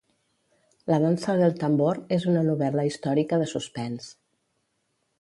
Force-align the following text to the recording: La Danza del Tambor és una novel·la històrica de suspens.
La 0.91 0.97
Danza 1.03 1.35
del 1.41 1.53
Tambor 1.65 2.01
és 2.19 2.27
una 2.33 2.43
novel·la 2.49 2.89
històrica 2.91 3.43
de 3.45 3.53
suspens. 3.57 4.13